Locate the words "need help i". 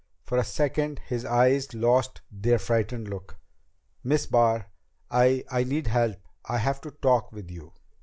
5.63-6.57